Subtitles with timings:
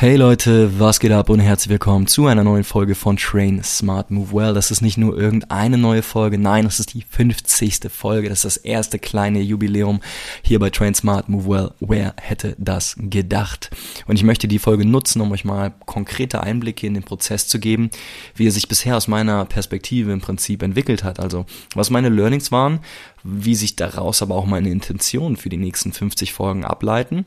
[0.00, 4.10] Hey Leute, was geht ab und herzlich willkommen zu einer neuen Folge von Train Smart
[4.10, 4.54] Move Well.
[4.54, 7.80] Das ist nicht nur irgendeine neue Folge, nein, das ist die 50.
[7.90, 8.30] Folge.
[8.30, 10.00] Das ist das erste kleine Jubiläum
[10.40, 11.70] hier bei Train Smart Move Well.
[11.80, 13.68] Wer hätte das gedacht?
[14.06, 17.60] Und ich möchte die Folge nutzen, um euch mal konkrete Einblicke in den Prozess zu
[17.60, 17.90] geben,
[18.34, 21.20] wie er sich bisher aus meiner Perspektive im Prinzip entwickelt hat.
[21.20, 21.44] Also
[21.74, 22.80] was meine Learnings waren,
[23.22, 27.26] wie sich daraus aber auch meine Intentionen für die nächsten 50 Folgen ableiten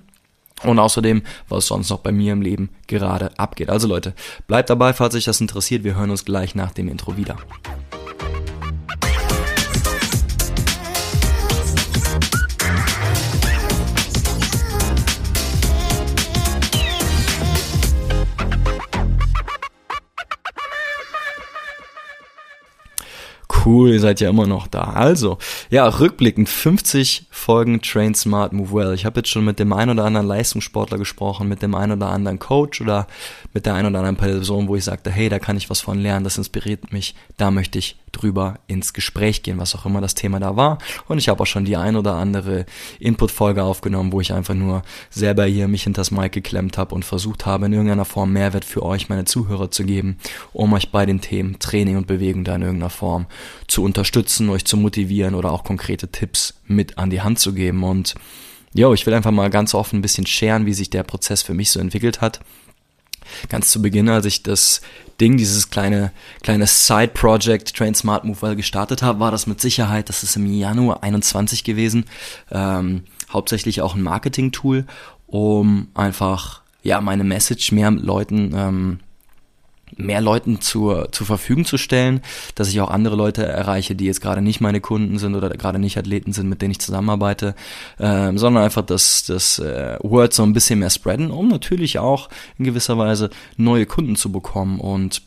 [0.64, 3.70] und außerdem, was sonst noch bei mir im Leben gerade abgeht.
[3.70, 4.14] Also Leute,
[4.48, 5.84] bleibt dabei, falls euch das interessiert.
[5.84, 7.38] Wir hören uns gleich nach dem Intro wieder.
[23.66, 24.82] Cool, ihr seid ja immer noch da.
[24.82, 25.38] Also,
[25.70, 28.94] ja, rückblickend 50 Folgen Train Smart Move Well.
[28.94, 32.08] Ich habe jetzt schon mit dem einen oder anderen Leistungssportler gesprochen, mit dem einen oder
[32.08, 33.06] anderen Coach oder
[33.54, 36.00] mit der einen oder anderen Person, wo ich sagte, hey, da kann ich was von
[36.00, 40.16] lernen, das inspiriert mich, da möchte ich drüber ins Gespräch gehen, was auch immer das
[40.16, 40.78] Thema da war.
[41.08, 42.66] Und ich habe auch schon die ein oder andere
[43.00, 47.46] Input-Folge aufgenommen, wo ich einfach nur selber hier mich hinters Mic geklemmt habe und versucht
[47.46, 50.18] habe, in irgendeiner Form Mehrwert für euch, meine Zuhörer zu geben,
[50.54, 53.26] um euch bei den Themen Training und Bewegung da in irgendeiner Form
[53.68, 57.84] zu unterstützen, euch zu motivieren oder auch konkrete Tipps mit an die Hand zu geben.
[57.84, 58.16] Und
[58.74, 61.54] jo, ich will einfach mal ganz offen ein bisschen scheren, wie sich der Prozess für
[61.54, 62.40] mich so entwickelt hat.
[63.50, 64.82] Ganz zu Beginn, als ich das
[65.20, 66.12] Ding, dieses kleine,
[66.42, 71.04] kleine Side-Project Train Smart Move gestartet habe, war das mit Sicherheit, das ist im Januar
[71.04, 72.06] 21 gewesen,
[72.52, 74.86] ähm, hauptsächlich auch ein Marketing-Tool,
[75.28, 79.00] um einfach, ja, meine Message mehr Leuten ähm,
[79.98, 82.22] mehr Leuten zur, zur Verfügung zu stellen,
[82.56, 85.80] dass ich auch andere Leute erreiche, die jetzt gerade nicht meine Kunden sind oder gerade
[85.80, 87.56] nicht Athleten sind, mit denen ich zusammenarbeite,
[88.00, 92.30] ähm, sondern einfach das, das äh, Word so ein bisschen mehr spreaden, um natürlich auch
[92.58, 94.80] in gewisser Weise neue Kunden zu bekommen.
[94.80, 95.22] Und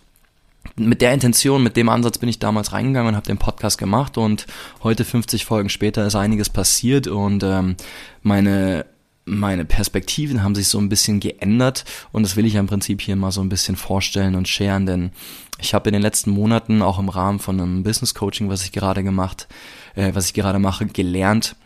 [0.77, 4.19] mit der Intention, mit dem Ansatz bin ich damals reingegangen und habe den Podcast gemacht.
[4.19, 4.47] Und
[4.83, 7.07] heute 50 Folgen später ist einiges passiert.
[7.07, 7.77] Und ähm,
[8.23, 8.85] meine
[9.27, 13.17] meine Perspektiven haben sich so ein bisschen geändert und das will ich im Prinzip hier
[13.17, 15.11] mal so ein bisschen vorstellen und scheren, denn
[15.59, 18.73] ich habe in den letzten Monaten auch im Rahmen von einem Business Coaching, was ich
[18.73, 19.49] gerade gemacht,
[19.97, 21.57] äh, was ich gerade mache, gelernt,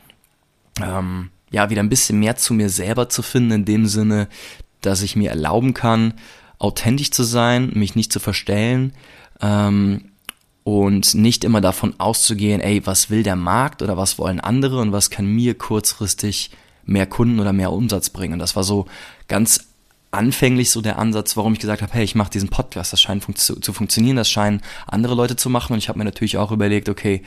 [0.83, 4.29] ähm, ja, wieder ein bisschen mehr zu mir selber zu finden, in dem Sinne,
[4.81, 6.15] dass ich mir erlauben kann,
[6.59, 8.95] authentisch zu sein, mich nicht zu verstellen,
[9.43, 10.11] ähm,
[10.65, 14.93] und nicht immer davon auszugehen, ey, was will der Markt oder was wollen andere und
[14.93, 16.51] was kann mir kurzfristig
[16.85, 18.35] mehr Kunden oder mehr Umsatz bringen.
[18.35, 18.87] Und das war so
[19.29, 19.69] ganz
[20.11, 23.25] anfänglich so der Ansatz, warum ich gesagt habe, hey, ich mache diesen Podcast, das scheint
[23.25, 25.75] fun zu, zu funktionieren, das scheinen andere Leute zu machen.
[25.75, 27.23] Und ich habe mir natürlich auch überlegt, okay,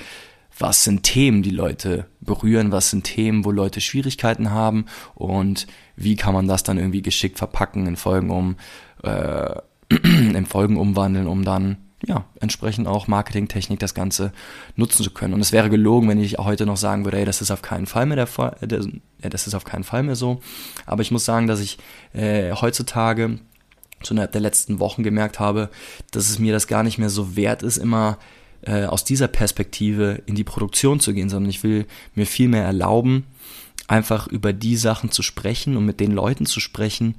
[0.57, 6.15] was sind Themen, die Leute berühren, was sind Themen, wo Leute Schwierigkeiten haben und wie
[6.15, 8.57] kann man das dann irgendwie geschickt verpacken in Folgen um,
[9.03, 9.55] äh,
[9.89, 14.33] in Folgen umwandeln, um dann ja, entsprechend auch Marketingtechnik das Ganze
[14.75, 15.33] nutzen zu können.
[15.33, 17.85] Und es wäre gelogen, wenn ich heute noch sagen würde, ey, das ist auf keinen
[17.85, 20.41] Fall mehr der Fall, äh, das ist auf keinen Fall mehr so.
[20.85, 21.77] Aber ich muss sagen, dass ich
[22.13, 23.39] äh, heutzutage
[24.05, 25.69] schon der letzten Wochen gemerkt habe,
[26.11, 28.17] dass es mir das gar nicht mehr so wert ist, immer
[28.63, 31.85] äh, aus dieser Perspektive in die Produktion zu gehen, sondern ich will
[32.15, 33.25] mir viel mehr erlauben,
[33.87, 37.15] einfach über die Sachen zu sprechen und mit den Leuten zu sprechen,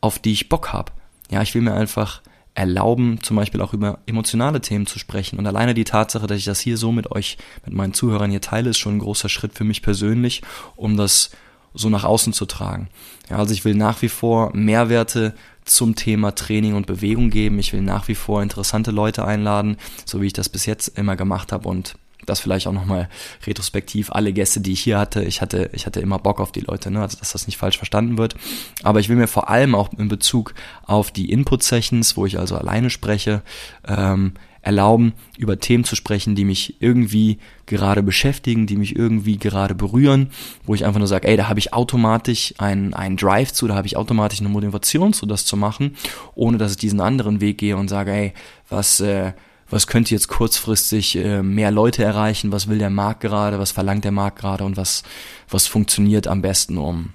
[0.00, 0.92] auf die ich Bock habe.
[1.30, 2.22] Ja, ich will mir einfach
[2.58, 5.38] erlauben, zum Beispiel auch über emotionale Themen zu sprechen.
[5.38, 8.40] Und alleine die Tatsache, dass ich das hier so mit euch, mit meinen Zuhörern hier
[8.40, 10.42] teile, ist schon ein großer Schritt für mich persönlich,
[10.74, 11.30] um das
[11.72, 12.88] so nach außen zu tragen.
[13.30, 17.60] Ja, also ich will nach wie vor Mehrwerte zum Thema Training und Bewegung geben.
[17.60, 21.14] Ich will nach wie vor interessante Leute einladen, so wie ich das bis jetzt immer
[21.14, 21.94] gemacht habe und
[22.28, 23.08] das vielleicht auch nochmal
[23.46, 26.60] retrospektiv, alle Gäste, die ich hier hatte, ich hatte, ich hatte immer Bock auf die
[26.60, 27.02] Leute, ne?
[27.02, 28.34] also dass das nicht falsch verstanden wird.
[28.82, 32.56] Aber ich will mir vor allem auch in Bezug auf die Input-Sessions, wo ich also
[32.56, 33.42] alleine spreche,
[33.86, 39.74] ähm, erlauben, über Themen zu sprechen, die mich irgendwie gerade beschäftigen, die mich irgendwie gerade
[39.74, 40.30] berühren,
[40.64, 43.76] wo ich einfach nur sage, ey, da habe ich automatisch einen, einen Drive zu, da
[43.76, 45.96] habe ich automatisch eine Motivation zu, das zu machen,
[46.34, 48.32] ohne dass ich diesen anderen Weg gehe und sage, ey,
[48.68, 49.32] was, äh,
[49.70, 54.04] was könnte jetzt kurzfristig äh, mehr Leute erreichen, was will der Markt gerade, was verlangt
[54.04, 54.64] der Markt gerade?
[54.64, 55.02] Und was,
[55.48, 57.12] was funktioniert am besten, um,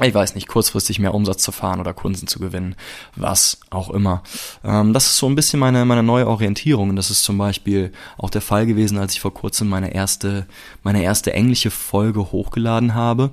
[0.00, 2.76] ich weiß nicht, kurzfristig mehr Umsatz zu fahren oder Kunden zu gewinnen,
[3.14, 4.22] was auch immer.
[4.64, 6.90] Ähm, das ist so ein bisschen meine, meine neue Orientierung.
[6.90, 10.46] Und das ist zum Beispiel auch der Fall gewesen, als ich vor kurzem meine erste,
[10.82, 13.32] meine erste englische Folge hochgeladen habe.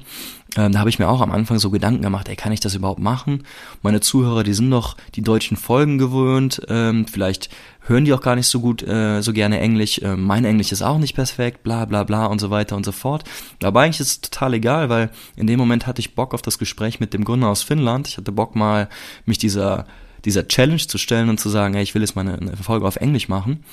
[0.58, 2.76] Ähm, da habe ich mir auch am Anfang so Gedanken gemacht, ey, kann ich das
[2.76, 3.44] überhaupt machen?
[3.82, 7.50] Meine Zuhörer, die sind doch die deutschen Folgen gewöhnt, ähm, vielleicht
[7.82, 10.00] hören die auch gar nicht so gut, äh, so gerne Englisch.
[10.00, 12.92] Äh, mein Englisch ist auch nicht perfekt, bla bla bla und so weiter und so
[12.92, 13.24] fort.
[13.64, 16.60] Aber eigentlich ist es total egal, weil in dem Moment hatte ich Bock auf das
[16.60, 18.08] Gespräch mit dem Gründer aus Finnland.
[18.08, 18.90] Ich hatte Bock mal,
[19.26, 19.86] mich dieser
[20.26, 22.98] dieser Challenge zu stellen und zu sagen, ey, ich will jetzt mal eine, Folge auf
[22.98, 23.64] Englisch machen.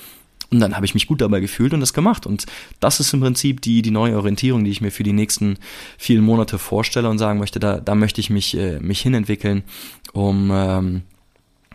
[0.49, 2.25] Und dann habe ich mich gut dabei gefühlt und das gemacht.
[2.25, 2.45] Und
[2.79, 5.57] das ist im Prinzip die, die neue Orientierung, die ich mir für die nächsten
[5.97, 9.63] vielen Monate vorstelle und sagen möchte, da, da möchte ich mich, äh, mich hinentwickeln,
[10.13, 11.01] um, ähm,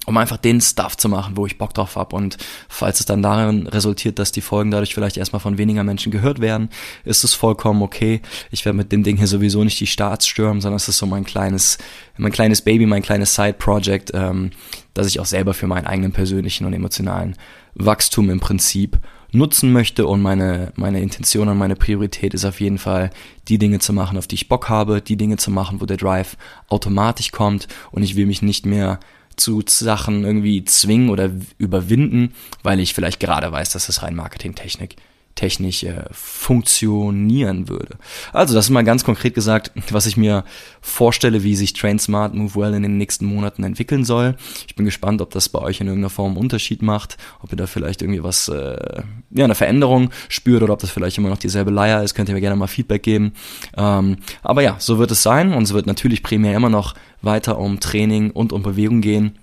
[0.07, 2.39] um einfach den Stuff zu machen, wo ich Bock drauf hab Und
[2.69, 6.41] falls es dann darin resultiert, dass die Folgen dadurch vielleicht erstmal von weniger Menschen gehört
[6.41, 6.71] werden,
[7.05, 8.23] ist es vollkommen okay.
[8.51, 11.07] Ich werde mit dem Ding hier sowieso nicht die Starts stürmen, sondern es ist so
[11.07, 11.77] mein kleines,
[12.17, 14.51] mein kleines Baby, mein kleines Side-Project, ähm,
[14.95, 17.37] das ich auch selber für meinen eigenen persönlichen und emotionalen
[17.75, 18.99] Wachstum im Prinzip
[19.33, 23.11] nutzen möchte und meine, meine Intention und meine Priorität ist auf jeden Fall,
[23.49, 25.97] die Dinge zu machen, auf die ich Bock habe, die Dinge zu machen, wo der
[25.97, 26.37] Drive
[26.69, 29.01] automatisch kommt und ich will mich nicht mehr
[29.37, 34.97] zu Sachen irgendwie zwingen oder überwinden, weil ich vielleicht gerade weiß, dass das rein Marketingtechnik
[35.35, 37.97] technisch äh, funktionieren würde.
[38.33, 40.45] Also das ist mal ganz konkret gesagt, was ich mir
[40.81, 44.37] vorstelle, wie sich Train Smart Move Well in den nächsten Monaten entwickeln soll.
[44.67, 47.57] Ich bin gespannt, ob das bei euch in irgendeiner Form einen Unterschied macht, ob ihr
[47.57, 51.39] da vielleicht irgendwie was, äh, ja, eine Veränderung spürt oder ob das vielleicht immer noch
[51.39, 53.33] dieselbe Leier ist, könnt ihr mir gerne mal Feedback geben.
[53.77, 57.59] Ähm, aber ja, so wird es sein und es wird natürlich primär immer noch weiter
[57.59, 59.39] um Training und um Bewegung gehen.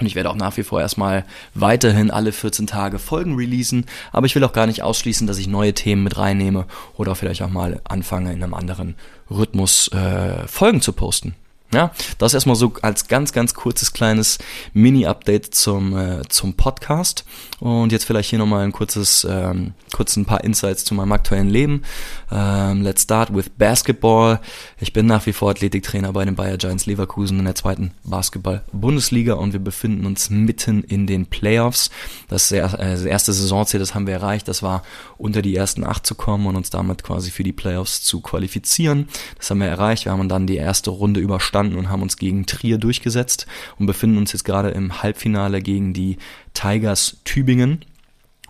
[0.00, 1.24] Und ich werde auch nach wie vor erstmal
[1.54, 5.48] weiterhin alle 14 Tage Folgen releasen, aber ich will auch gar nicht ausschließen, dass ich
[5.48, 6.66] neue Themen mit reinnehme
[6.96, 8.94] oder vielleicht auch mal anfange, in einem anderen
[9.30, 11.34] Rhythmus äh, Folgen zu posten.
[11.70, 14.38] Ja, das erstmal so als ganz, ganz kurzes kleines
[14.72, 17.26] Mini-Update zum, äh, zum Podcast.
[17.60, 21.50] Und jetzt vielleicht hier nochmal ein kurzes, ähm, kurz ein paar Insights zu meinem aktuellen
[21.50, 21.82] Leben.
[22.32, 24.40] Ähm, let's start with Basketball.
[24.80, 29.34] Ich bin nach wie vor Athletiktrainer bei den Bayer Giants Leverkusen in der zweiten Basketball-Bundesliga
[29.34, 31.90] und wir befinden uns mitten in den Playoffs.
[32.28, 32.60] Das, äh,
[33.06, 34.48] erste Saisonziel, das haben wir erreicht.
[34.48, 34.84] Das war
[35.18, 39.08] unter die ersten acht zu kommen und uns damit quasi für die Playoffs zu qualifizieren.
[39.36, 40.06] Das haben wir erreicht.
[40.06, 43.46] Wir haben dann die erste Runde überstanden bestanden und haben uns gegen Trier durchgesetzt
[43.78, 46.18] und befinden uns jetzt gerade im Halbfinale gegen die
[46.54, 47.84] Tigers Tübingen.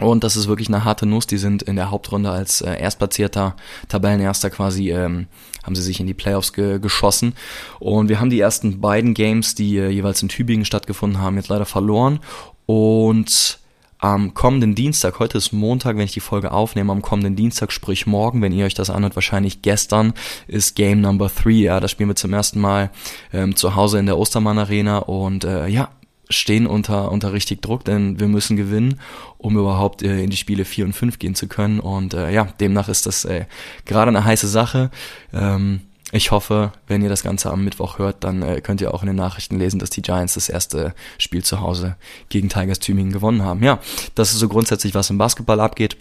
[0.01, 1.27] Und das ist wirklich eine harte Nuss.
[1.27, 3.57] Die sind in der Hauptrunde als äh, Erstplatzierter,
[3.89, 5.27] Tabellenerster quasi, ähm,
[5.65, 7.35] haben sie sich in die Playoffs ge geschossen.
[7.81, 11.49] Und wir haben die ersten beiden Games, die äh, jeweils in Tübingen stattgefunden haben, jetzt
[11.49, 12.21] leider verloren.
[12.67, 13.59] Und
[13.99, 18.07] am kommenden Dienstag, heute ist Montag, wenn ich die Folge aufnehme, am kommenden Dienstag, sprich
[18.07, 20.15] morgen, wenn ihr euch das anhört, wahrscheinlich gestern,
[20.47, 21.51] ist Game Number 3.
[21.51, 22.91] Ja, das spielen wir zum ersten Mal
[23.33, 25.91] ähm, zu Hause in der Ostermann Arena und äh, ja,
[26.31, 29.01] stehen unter, unter richtig Druck, denn wir müssen gewinnen,
[29.37, 31.81] um überhaupt äh, in die Spiele 4 und 5 gehen zu können.
[31.81, 33.47] Und äh, ja, demnach ist das äh,
[33.85, 34.91] gerade eine heiße Sache.
[35.33, 39.03] Ähm, ich hoffe, wenn ihr das Ganze am Mittwoch hört, dann äh, könnt ihr auch
[39.03, 41.97] in den Nachrichten lesen, dass die Giants das erste Spiel zu Hause
[42.29, 43.63] gegen Tigers Tübingen gewonnen haben.
[43.63, 43.79] Ja,
[44.15, 45.97] das ist so grundsätzlich, was im Basketball abgeht.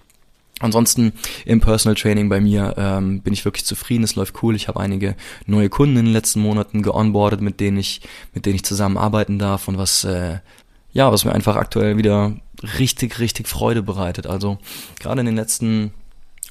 [0.60, 1.14] Ansonsten
[1.46, 4.04] im Personal Training bei mir ähm, bin ich wirklich zufrieden.
[4.04, 4.56] Es läuft cool.
[4.56, 5.16] Ich habe einige
[5.46, 8.02] neue Kunden in den letzten Monaten geonboardet, mit denen ich,
[8.34, 10.40] mit denen ich zusammenarbeiten darf und was äh,
[10.94, 12.34] ja, was mir einfach aktuell wieder
[12.80, 14.26] richtig, richtig Freude bereitet.
[14.26, 14.58] Also
[15.00, 15.94] gerade in den letzten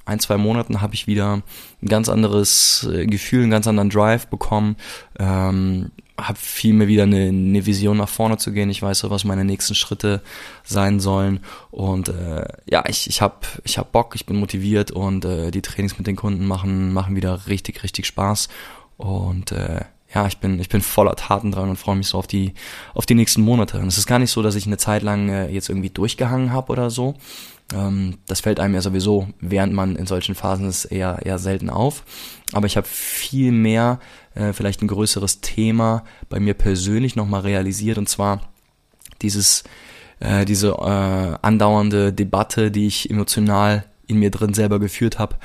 [0.06, 1.42] ein, zwei Monaten habe ich wieder
[1.82, 4.76] ein ganz anderes äh, Gefühl, einen ganz anderen Drive bekommen.
[5.18, 8.70] Ähm, habe viel mehr wieder eine, eine Vision nach vorne zu gehen.
[8.70, 10.22] Ich weiß so, was meine nächsten Schritte
[10.64, 11.40] sein sollen.
[11.70, 15.60] Und äh, ja, ich, ich habe ich hab Bock, ich bin motiviert und äh, die
[15.60, 18.48] Trainings mit den Kunden machen, machen wieder richtig, richtig Spaß.
[18.96, 19.80] Und äh,
[20.14, 22.54] ja, ich bin, ich bin voller Taten dran und freue mich so auf die,
[22.94, 23.78] auf die nächsten Monate.
[23.78, 26.52] Und es ist gar nicht so, dass ich eine Zeit lang äh, jetzt irgendwie durchgehangen
[26.52, 27.14] habe oder so,
[27.74, 31.70] ähm, das fällt einem ja sowieso, während man in solchen Phasen ist, eher, eher selten
[31.70, 32.04] auf.
[32.52, 33.98] Aber ich habe viel mehr,
[34.34, 38.40] äh, vielleicht ein größeres Thema bei mir persönlich nochmal realisiert und zwar
[39.22, 39.64] dieses,
[40.20, 45.36] äh, diese äh, andauernde Debatte, die ich emotional in mir drin selber geführt habe,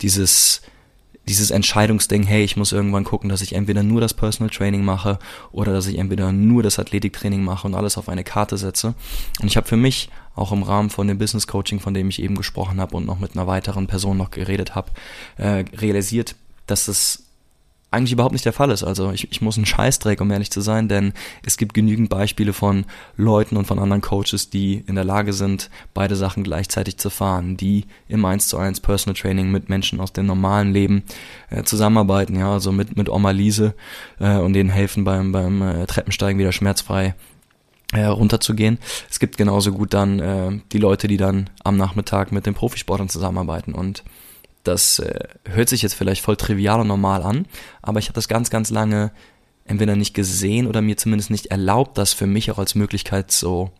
[0.00, 0.62] dieses
[1.28, 5.18] dieses Entscheidungsding, hey, ich muss irgendwann gucken, dass ich entweder nur das Personal Training mache
[5.50, 8.94] oder dass ich entweder nur das Athletiktraining mache und alles auf eine Karte setze.
[9.40, 12.22] Und ich habe für mich auch im Rahmen von dem Business Coaching, von dem ich
[12.22, 14.90] eben gesprochen habe und noch mit einer weiteren Person noch geredet habe,
[15.38, 17.25] äh, realisiert, dass es
[17.90, 18.82] eigentlich überhaupt nicht der Fall ist.
[18.82, 21.12] Also ich, ich muss einen Scheißdreck, um ehrlich zu sein, denn
[21.44, 22.84] es gibt genügend Beispiele von
[23.16, 27.56] Leuten und von anderen Coaches, die in der Lage sind, beide Sachen gleichzeitig zu fahren,
[27.56, 31.04] die im 1 zu 1 Personal Training mit Menschen aus dem normalen Leben
[31.48, 33.74] äh, zusammenarbeiten, ja, also mit, mit Oma Lise
[34.18, 37.14] äh, und denen helfen beim, beim äh, Treppensteigen wieder schmerzfrei
[37.92, 38.78] äh, runterzugehen.
[39.08, 43.08] Es gibt genauso gut dann äh, die Leute, die dann am Nachmittag mit den Profisportern
[43.08, 44.02] zusammenarbeiten und
[44.66, 47.46] das äh, hört sich jetzt vielleicht voll trivial und normal an,
[47.82, 49.12] aber ich habe das ganz, ganz lange
[49.64, 53.70] entweder nicht gesehen oder mir zumindest nicht erlaubt, das für mich auch als Möglichkeit so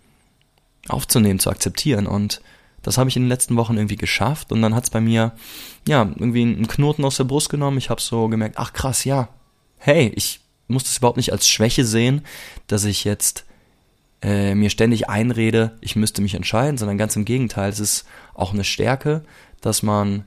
[0.89, 2.07] aufzunehmen, zu akzeptieren.
[2.07, 2.41] Und
[2.83, 5.33] das habe ich in den letzten Wochen irgendwie geschafft und dann hat es bei mir
[5.87, 7.79] ja irgendwie einen Knoten aus der Brust genommen.
[7.79, 9.29] Ich habe so gemerkt, ach krass, ja,
[9.79, 12.23] hey, ich muss das überhaupt nicht als Schwäche sehen,
[12.67, 13.45] dass ich jetzt
[14.23, 18.53] äh, mir ständig einrede, ich müsste mich entscheiden, sondern ganz im Gegenteil, es ist auch
[18.53, 19.25] eine Stärke,
[19.61, 20.25] dass man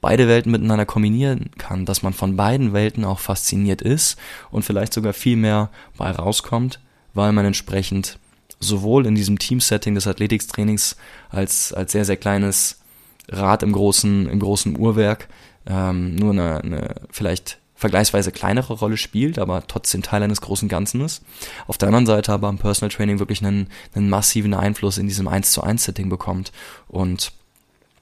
[0.00, 4.18] beide Welten miteinander kombinieren kann, dass man von beiden Welten auch fasziniert ist
[4.50, 6.80] und vielleicht sogar viel mehr bei rauskommt,
[7.14, 8.18] weil man entsprechend
[8.60, 10.96] sowohl in diesem Teamsetting des Athletikstrainings
[11.30, 12.80] als, als sehr, sehr kleines
[13.28, 15.28] Rad im großen, im großen Uhrwerk
[15.66, 21.02] ähm, nur eine, eine vielleicht vergleichsweise kleinere Rolle spielt, aber trotzdem Teil eines großen Ganzen
[21.02, 21.22] ist.
[21.66, 25.28] Auf der anderen Seite aber im Personal Training wirklich einen, einen massiven Einfluss in diesem
[25.28, 26.52] 1 zu 1 Setting bekommt
[26.88, 27.32] und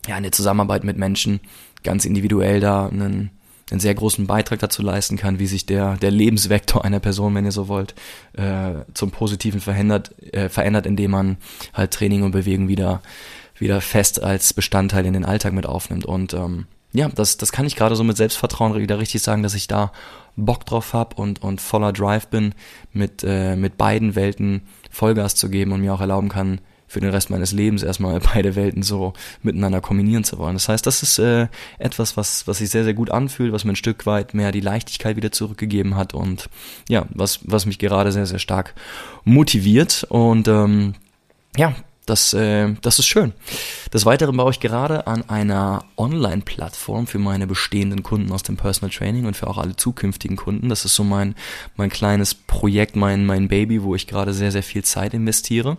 [0.07, 1.41] ja, in der Zusammenarbeit mit Menschen
[1.85, 3.31] ganz individuell da einen,
[3.71, 7.45] einen sehr großen Beitrag dazu leisten kann, wie sich der, der Lebensvektor einer Person, wenn
[7.45, 7.95] ihr so wollt,
[8.33, 11.37] äh, zum Positiven verändert, äh, verändert, indem man
[11.73, 13.03] halt Training und Bewegung wieder,
[13.57, 16.05] wieder fest als Bestandteil in den Alltag mit aufnimmt.
[16.05, 19.55] Und ähm, ja, das, das kann ich gerade so mit Selbstvertrauen wieder richtig sagen, dass
[19.55, 19.93] ich da
[20.37, 22.55] Bock drauf hab und, und voller Drive bin,
[22.93, 26.61] mit, äh, mit beiden Welten Vollgas zu geben und mir auch erlauben kann,
[26.95, 30.55] für den Rest meines Lebens erstmal beide Welten so miteinander kombinieren zu wollen.
[30.55, 31.49] Das heißt, das ist äh,
[31.79, 34.61] etwas, was, was sich sehr, sehr gut anfühlt, was mir ein Stück weit mehr die
[34.61, 36.49] Leichtigkeit wieder zurückgegeben hat und
[36.89, 38.75] ja, was, was mich gerade sehr, sehr stark
[39.25, 40.95] motiviert und ähm,
[41.57, 41.75] ja,
[42.07, 43.33] das, äh, das ist schön.
[43.93, 48.95] Des Weiteren baue ich gerade an einer Online-Plattform für meine bestehenden Kunden aus dem Personal
[48.95, 50.69] Training und für auch alle zukünftigen Kunden.
[50.69, 51.35] Das ist so mein,
[51.77, 55.79] mein kleines Projekt, mein, mein Baby, wo ich gerade sehr, sehr viel Zeit investiere.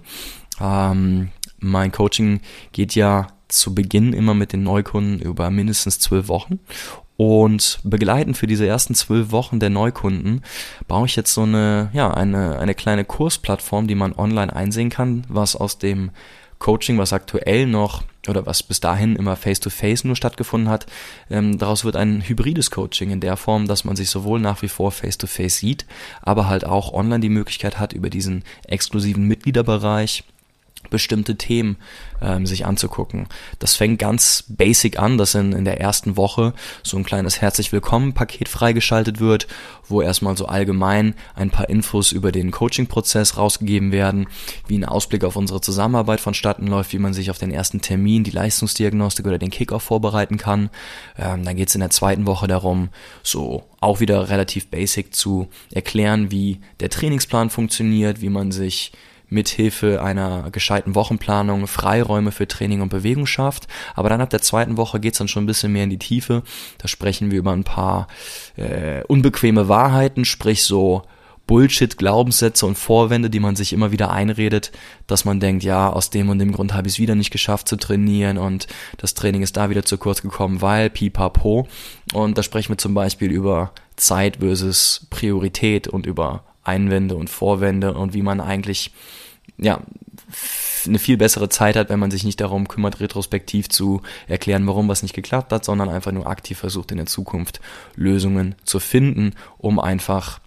[0.59, 6.59] Ähm, mein Coaching geht ja zu Beginn immer mit den Neukunden über mindestens zwölf Wochen.
[7.17, 10.41] Und begleitend für diese ersten zwölf Wochen der Neukunden
[10.87, 15.25] baue ich jetzt so eine, ja, eine, eine kleine Kursplattform, die man online einsehen kann,
[15.29, 16.11] was aus dem
[16.59, 20.87] Coaching, was aktuell noch oder was bis dahin immer face-to-face -face nur stattgefunden hat,
[21.29, 24.67] ähm, daraus wird ein hybrides Coaching in der Form, dass man sich sowohl nach wie
[24.67, 25.85] vor face-to-face -face sieht,
[26.21, 30.23] aber halt auch online die Möglichkeit hat, über diesen exklusiven Mitgliederbereich
[30.89, 31.77] bestimmte Themen
[32.21, 33.27] ähm, sich anzugucken.
[33.59, 37.71] Das fängt ganz basic an, dass in, in der ersten Woche so ein kleines Herzlich
[37.71, 39.47] Willkommen-Paket freigeschaltet wird,
[39.87, 44.27] wo erstmal so allgemein ein paar Infos über den Coaching-Prozess rausgegeben werden,
[44.67, 48.23] wie ein Ausblick auf unsere Zusammenarbeit vonstatten läuft, wie man sich auf den ersten Termin,
[48.23, 50.69] die Leistungsdiagnostik oder den Kickoff vorbereiten kann.
[51.17, 52.89] Ähm, dann geht es in der zweiten Woche darum,
[53.23, 58.91] so auch wieder relativ basic zu erklären, wie der Trainingsplan funktioniert, wie man sich
[59.35, 63.67] mithilfe einer gescheiten Wochenplanung Freiräume für Training und Bewegung schafft.
[63.93, 66.41] Aber dann ab der zweiten Woche geht's dann schon ein bisschen mehr in die Tiefe.
[66.79, 68.07] Da sprechen wir über ein paar
[68.55, 71.03] äh, unbequeme Wahrheiten, sprich so
[71.47, 74.71] Bullshit, Glaubenssätze und Vorwände, die man sich immer wieder einredet,
[75.05, 77.67] dass man denkt, ja, aus dem und dem Grund habe ich es wieder nicht geschafft
[77.67, 78.65] zu trainieren und
[78.97, 81.67] das Training ist da wieder zu kurz gekommen, weil pipapo.
[82.13, 87.93] Und da sprechen wir zum Beispiel über Zeit versus Priorität und über Einwände und Vorwände
[87.93, 88.91] und wie man eigentlich
[89.57, 89.81] ja
[90.85, 94.87] eine viel bessere Zeit hat, wenn man sich nicht darum kümmert, retrospektiv zu erklären, warum
[94.87, 97.59] was nicht geklappt hat, sondern einfach nur aktiv versucht, in der Zukunft
[97.95, 100.39] Lösungen zu finden, um einfach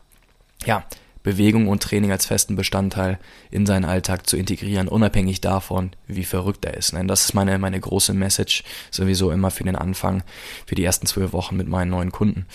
[0.65, 0.85] ja
[1.23, 3.19] Bewegung und Training als festen Bestandteil
[3.51, 6.95] in seinen Alltag zu integrieren, unabhängig davon, wie verrückt er ist.
[7.07, 10.23] Das ist meine, meine große Message sowieso immer für den Anfang,
[10.65, 12.47] für die ersten zwölf Wochen mit meinen neuen Kunden.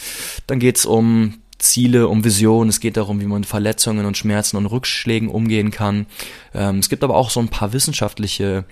[0.48, 2.70] Dann geht's um Ziele, um Visionen.
[2.70, 6.06] Es geht darum, wie man Verletzungen und Schmerzen und Rückschlägen umgehen kann.
[6.54, 8.66] Ähm, es gibt aber auch so ein paar wissenschaftliche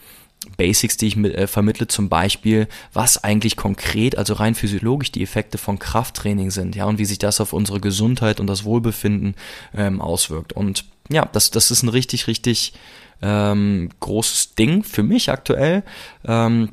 [0.58, 5.22] Basics, die ich mit, äh, vermittle, zum Beispiel, was eigentlich konkret, also rein physiologisch die
[5.22, 9.36] Effekte von Krafttraining sind, ja, und wie sich das auf unsere Gesundheit und das Wohlbefinden
[9.76, 10.54] ähm, auswirkt.
[10.54, 12.74] Und ja, das, das ist ein richtig, richtig
[13.22, 15.84] ähm, großes Ding für mich aktuell.
[16.26, 16.70] Ähm,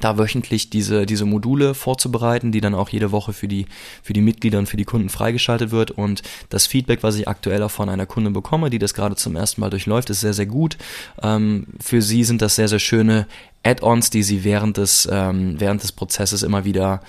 [0.00, 3.66] da wöchentlich diese, diese Module vorzubereiten, die dann auch jede Woche für die,
[4.02, 5.90] für die Mitglieder und für die Kunden freigeschaltet wird.
[5.90, 9.36] Und das Feedback, was ich aktuell auch von einer Kundin bekomme, die das gerade zum
[9.36, 10.78] ersten Mal durchläuft, ist sehr, sehr gut.
[11.22, 13.26] Ähm, für sie sind das sehr, sehr schöne
[13.64, 17.00] Add-ons, die sie während des, ähm, während des Prozesses immer wieder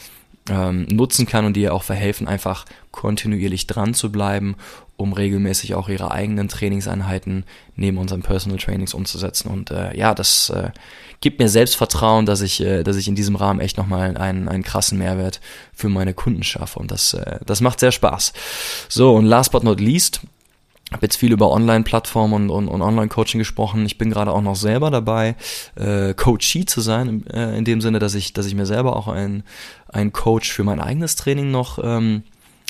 [0.50, 4.56] ähm, nutzen kann und die ihr auch verhelfen, einfach kontinuierlich dran zu bleiben,
[4.96, 7.46] um regelmäßig auch ihre eigenen Trainingseinheiten
[7.76, 9.50] neben unseren Personal Trainings umzusetzen.
[9.50, 10.70] Und äh, ja, das äh,
[11.20, 14.64] gibt mir Selbstvertrauen, dass ich, äh, dass ich in diesem Rahmen echt nochmal einen, einen
[14.64, 15.42] krassen Mehrwert
[15.74, 16.80] für meine Kunden schaffe.
[16.80, 18.34] Und das, äh, das macht sehr Spaß.
[18.88, 20.22] So, und last but not least,
[20.92, 23.86] habe jetzt viel über Online-Plattformen und, und, und Online-Coaching gesprochen.
[23.86, 25.36] Ich bin gerade auch noch selber dabei,
[25.76, 29.08] äh, Coachee zu sein, äh, in dem Sinne, dass ich, dass ich mir selber auch
[29.08, 29.44] ein,
[29.88, 32.24] ein Coach für mein eigenes Training noch ähm,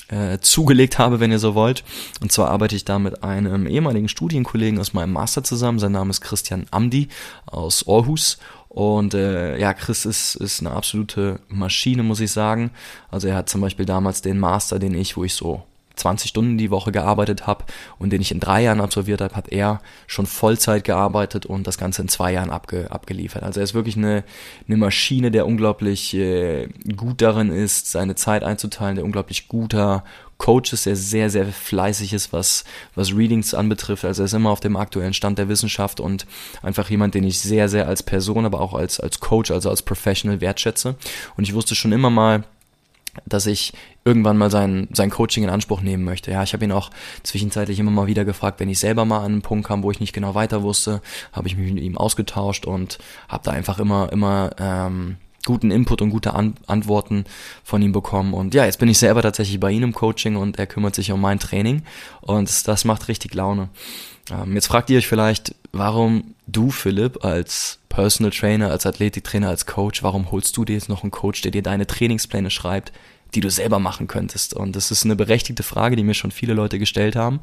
[0.08, 1.84] äh, zugelegt habe, wenn ihr so wollt.
[2.20, 5.78] Und zwar arbeite ich da mit einem ehemaligen Studienkollegen aus meinem Master zusammen.
[5.78, 7.08] Sein Name ist Christian Amdi
[7.46, 8.38] aus Aarhus.
[8.68, 12.70] Und äh, ja, Chris ist, ist eine absolute Maschine, muss ich sagen.
[13.08, 15.62] Also er hat zum Beispiel damals den Master, den ich, wo ich so
[15.96, 17.64] 20 Stunden die Woche gearbeitet habe
[17.98, 21.78] und den ich in drei Jahren absolviert habe, hat er schon Vollzeit gearbeitet und das
[21.78, 23.42] Ganze in zwei Jahren abge, abgeliefert.
[23.42, 24.24] Also er ist wirklich eine,
[24.66, 30.04] eine Maschine, der unglaublich äh, gut darin ist, seine Zeit einzuteilen, der unglaublich guter
[30.38, 34.04] Coach ist, der sehr, sehr fleißig ist, was, was Readings anbetrifft.
[34.04, 36.26] Also er ist immer auf dem aktuellen Stand der Wissenschaft und
[36.62, 39.82] einfach jemand, den ich sehr, sehr als Person, aber auch als, als Coach, also als
[39.82, 40.96] Professional wertschätze.
[41.36, 42.44] Und ich wusste schon immer mal,
[43.26, 43.72] dass ich
[44.04, 46.30] irgendwann mal sein, sein Coaching in Anspruch nehmen möchte.
[46.30, 46.90] Ja, ich habe ihn auch
[47.22, 50.00] zwischenzeitlich immer mal wieder gefragt, wenn ich selber mal an einen Punkt kam, wo ich
[50.00, 51.00] nicht genau weiter wusste,
[51.32, 56.02] habe ich mich mit ihm ausgetauscht und habe da einfach immer, immer ähm, guten Input
[56.02, 57.24] und gute An Antworten
[57.62, 58.34] von ihm bekommen.
[58.34, 61.12] Und ja, jetzt bin ich selber tatsächlich bei ihm im Coaching und er kümmert sich
[61.12, 61.82] um mein Training
[62.20, 63.68] und das, macht richtig Laune.
[64.30, 69.66] Ähm, jetzt fragt ihr euch vielleicht, warum du, Philipp, als Personal Trainer, als Athletiktrainer, als
[69.66, 72.92] Coach, warum holst du dir jetzt noch einen Coach, der dir deine Trainingspläne schreibt,
[73.36, 74.52] die du selber machen könntest?
[74.52, 77.38] Und das ist eine berechtigte Frage, die mir schon viele Leute gestellt haben,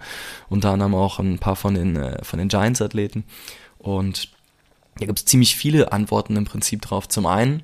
[0.49, 3.23] unter anderem auch ein paar von den, äh, von den Giants-Athleten.
[3.77, 4.27] Und
[4.99, 7.07] da gibt es ziemlich viele Antworten im Prinzip drauf.
[7.07, 7.63] Zum einen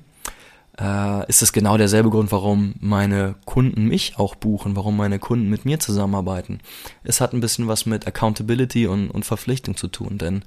[0.80, 5.50] äh, ist es genau derselbe Grund, warum meine Kunden mich auch buchen, warum meine Kunden
[5.50, 6.60] mit mir zusammenarbeiten.
[7.04, 10.42] Es hat ein bisschen was mit Accountability und, und Verpflichtung zu tun, denn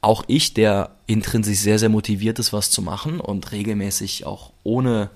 [0.00, 5.10] auch ich, der intrinsisch sehr, sehr motiviert ist, was zu machen und regelmäßig auch ohne,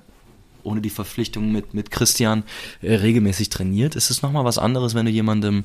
[0.63, 2.45] ohne die Verpflichtung mit, mit Christian
[2.83, 5.65] äh, regelmäßig trainiert, ist es nochmal was anderes, wenn du jemandem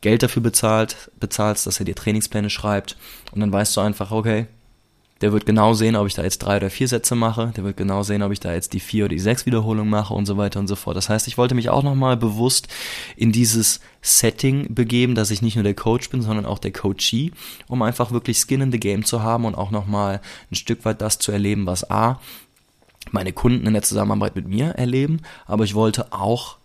[0.00, 2.96] Geld dafür bezahlt, bezahlst, dass er dir Trainingspläne schreibt
[3.32, 4.46] und dann weißt du einfach, okay,
[5.24, 7.50] der wird genau sehen, ob ich da jetzt drei oder vier Sätze mache.
[7.56, 10.12] Der wird genau sehen, ob ich da jetzt die vier oder die sechs Wiederholungen mache
[10.12, 10.98] und so weiter und so fort.
[10.98, 12.68] Das heißt, ich wollte mich auch nochmal bewusst
[13.16, 17.32] in dieses Setting begeben, dass ich nicht nur der Coach bin, sondern auch der Coachee,
[17.68, 21.00] um einfach wirklich Skin in the Game zu haben und auch nochmal ein Stück weit
[21.00, 22.20] das zu erleben, was A,
[23.10, 26.58] meine Kunden in der Zusammenarbeit mit mir erleben, aber ich wollte auch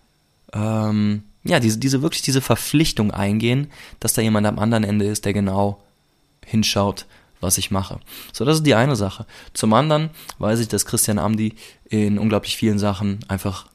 [0.51, 5.23] ähm, ja, diese, diese wirklich diese Verpflichtung eingehen, dass da jemand am anderen Ende ist,
[5.23, 5.81] der genau
[6.45, 7.05] hinschaut,
[7.39, 7.99] was ich mache.
[8.33, 9.25] So, das ist die eine Sache.
[9.53, 10.09] Zum anderen
[10.39, 11.55] weiß ich, dass Christian Amdi
[11.89, 13.67] in unglaublich vielen Sachen einfach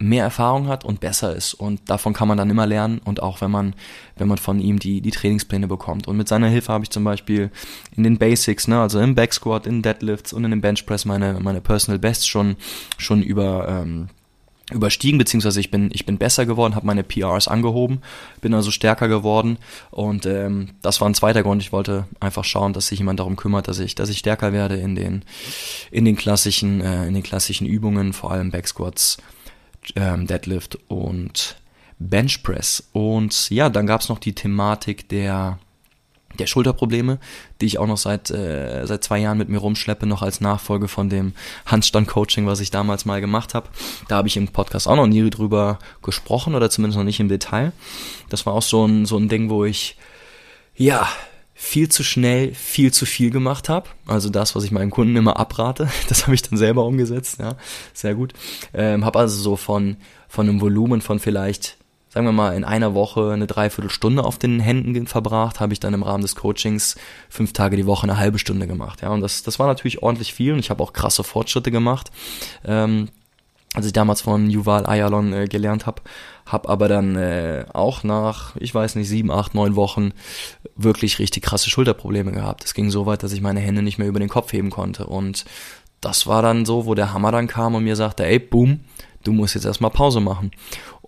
[0.00, 3.40] mehr Erfahrung hat und besser ist und davon kann man dann immer lernen und auch
[3.40, 3.74] wenn man
[4.16, 7.02] wenn man von ihm die die Trainingspläne bekommt und mit seiner Hilfe habe ich zum
[7.02, 7.50] Beispiel
[7.96, 11.60] in den Basics ne also im Backsquat in Deadlifts und in den Benchpress meine meine
[11.60, 12.54] Personal Bests schon
[12.96, 14.08] schon über ähm,
[14.72, 18.02] überstiegen, beziehungsweise ich bin, ich bin besser geworden, habe meine PRs angehoben,
[18.40, 19.58] bin also stärker geworden
[19.90, 21.62] und ähm, das war ein zweiter Grund.
[21.62, 24.76] Ich wollte einfach schauen, dass sich jemand darum kümmert, dass ich, dass ich stärker werde
[24.76, 25.24] in den,
[25.90, 29.18] in den klassischen, äh, in den klassischen Übungen, vor allem Backsquats,
[29.96, 31.56] ähm, Deadlift und
[31.98, 32.88] Benchpress.
[32.92, 35.58] Und ja, dann gab's noch die Thematik der
[36.38, 37.18] der Schulterprobleme,
[37.60, 40.88] die ich auch noch seit, äh, seit zwei Jahren mit mir rumschleppe, noch als Nachfolge
[40.88, 41.32] von dem
[41.66, 43.68] Handstand-Coaching, was ich damals mal gemacht habe.
[44.08, 47.28] Da habe ich im Podcast auch noch nie drüber gesprochen oder zumindest noch nicht im
[47.28, 47.72] Detail.
[48.28, 49.96] Das war auch so ein, so ein Ding, wo ich,
[50.76, 51.08] ja,
[51.60, 53.88] viel zu schnell, viel zu viel gemacht habe.
[54.06, 57.56] Also das, was ich meinen Kunden immer abrate, das habe ich dann selber umgesetzt, ja,
[57.92, 58.32] sehr gut.
[58.72, 59.96] Ähm, habe also so von,
[60.28, 61.76] von einem Volumen von vielleicht
[62.08, 65.94] sagen wir mal, in einer Woche eine Dreiviertelstunde auf den Händen verbracht, habe ich dann
[65.94, 66.96] im Rahmen des Coachings
[67.28, 69.02] fünf Tage die Woche eine halbe Stunde gemacht.
[69.02, 72.10] Ja, und das, das war natürlich ordentlich viel und ich habe auch krasse Fortschritte gemacht.
[72.64, 73.08] Ähm,
[73.74, 76.02] als ich damals von Yuval Ayalon äh, gelernt habe,
[76.46, 80.12] habe aber dann äh, auch nach, ich weiß nicht, sieben, acht, neun Wochen
[80.74, 82.64] wirklich richtig krasse Schulterprobleme gehabt.
[82.64, 85.06] Es ging so weit, dass ich meine Hände nicht mehr über den Kopf heben konnte.
[85.06, 85.44] Und
[86.00, 88.80] das war dann so, wo der Hammer dann kam und mir sagte, ey, boom,
[89.24, 90.50] du musst jetzt erstmal Pause machen.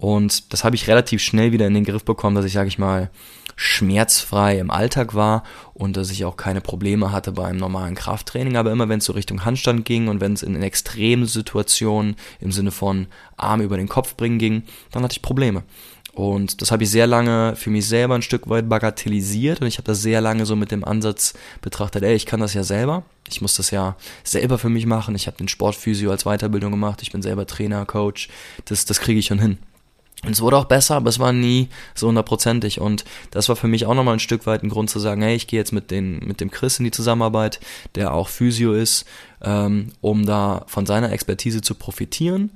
[0.01, 2.79] Und das habe ich relativ schnell wieder in den Griff bekommen, dass ich, sage ich
[2.79, 3.11] mal,
[3.55, 5.43] schmerzfrei im Alltag war
[5.75, 8.57] und dass ich auch keine Probleme hatte beim normalen Krafttraining.
[8.57, 12.51] Aber immer wenn es so Richtung Handstand ging und wenn es in, extremen Situationen im
[12.51, 15.65] Sinne von Arme über den Kopf bringen ging, dann hatte ich Probleme.
[16.15, 19.77] Und das habe ich sehr lange für mich selber ein Stück weit bagatellisiert und ich
[19.77, 23.03] habe das sehr lange so mit dem Ansatz betrachtet, ey, ich kann das ja selber.
[23.29, 25.15] Ich muss das ja selber für mich machen.
[25.15, 27.03] Ich habe den Sportphysio als Weiterbildung gemacht.
[27.03, 28.31] Ich bin selber Trainer, Coach.
[28.65, 29.59] Das, das kriege ich schon hin.
[30.25, 32.81] Und es wurde auch besser, aber es war nie so hundertprozentig.
[32.81, 35.35] Und das war für mich auch nochmal ein Stück weit ein Grund zu sagen, hey,
[35.35, 37.59] ich gehe jetzt mit, den, mit dem Chris in die Zusammenarbeit,
[37.95, 39.07] der auch Physio ist,
[39.43, 42.51] ähm, um da von seiner Expertise zu profitieren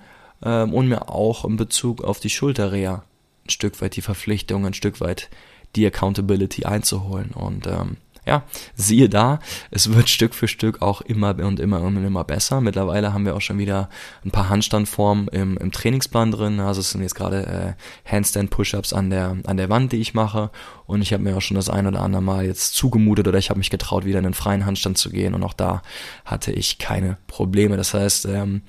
[0.44, 3.03] ähm, und mir auch in Bezug auf die Schulterreha
[3.46, 5.31] ein Stück weit die Verpflichtung, ein Stück weit
[5.74, 7.31] die Accountability einzuholen.
[7.31, 7.96] Und ähm,
[8.27, 9.39] ja, siehe da,
[9.71, 12.61] es wird Stück für Stück auch immer und immer und immer besser.
[12.61, 13.89] Mittlerweile haben wir auch schon wieder
[14.25, 16.61] ein paar Handstandformen im, im Trainingsplan drin.
[16.61, 20.51] Also es sind jetzt gerade äh, Handstand-Push-Ups an der, an der Wand, die ich mache.
[20.87, 23.51] Und ich habe mir auch schon das ein oder andere Mal jetzt zugemutet oder ich
[23.51, 25.35] habe mich getraut, wieder in den freien Handstand zu gehen.
[25.35, 25.83] Und auch da
[26.25, 27.77] hatte ich keine Probleme.
[27.77, 28.63] Das heißt, ähm,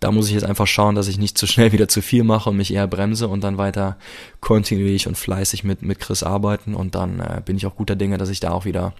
[0.00, 2.50] da muss ich jetzt einfach schauen, dass ich nicht zu schnell wieder zu viel mache
[2.50, 3.96] und mich eher bremse und dann weiter
[4.40, 8.18] kontinuierlich und fleißig mit, mit Chris arbeiten und dann äh, bin ich auch guter Dinge,
[8.18, 8.94] dass ich da auch wieder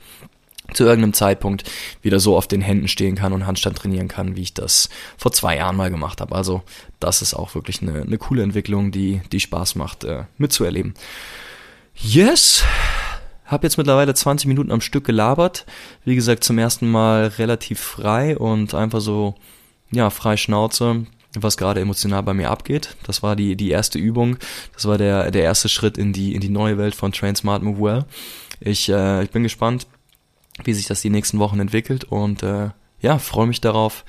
[0.75, 1.65] zu irgendeinem Zeitpunkt
[2.03, 5.33] wieder so auf den Händen stehen kann und Handstand trainieren kann, wie ich das vor
[5.33, 6.35] zwei Jahren mal gemacht habe.
[6.35, 6.63] Also
[7.01, 10.95] das ist auch wirklich eine, eine coole Entwicklung, die, die Spaß macht, äh, mitzuerleben.
[11.95, 12.65] Yes!
[13.47, 15.65] Hab jetzt mittlerweile 20 Minuten am Stück gelabert.
[16.05, 19.37] Wie gesagt, zum ersten Mal relativ frei und einfach so
[19.91, 22.97] ja, frei Schnauze, was gerade emotional bei mir abgeht.
[23.05, 24.39] Das war die, die erste Übung.
[24.75, 27.63] Das war der, der erste Schritt in die, in die neue Welt von Train Smart
[27.63, 28.05] Move Well.
[28.61, 29.87] Ich, äh, ich bin gespannt,
[30.65, 32.71] wie sich das die nächsten Wochen entwickelt und äh,
[33.01, 34.05] ja, freue mich darauf,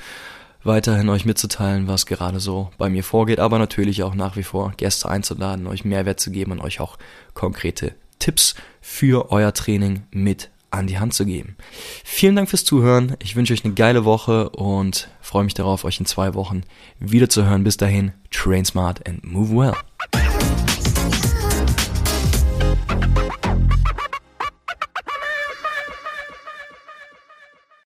[0.63, 4.74] weiterhin euch mitzuteilen, was gerade so bei mir vorgeht, aber natürlich auch nach wie vor
[4.76, 6.98] Gäste einzuladen, euch Mehrwert zu geben und euch auch
[7.34, 11.56] konkrete Tipps für euer Training mit an die Hand zu geben.
[12.04, 13.16] Vielen Dank fürs Zuhören.
[13.22, 16.64] Ich wünsche euch eine geile Woche und freue mich darauf, euch in zwei Wochen
[17.00, 17.64] wieder zu hören.
[17.64, 20.29] Bis dahin, train smart and move well.